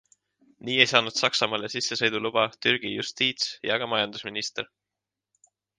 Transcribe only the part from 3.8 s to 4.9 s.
ka majandusminister.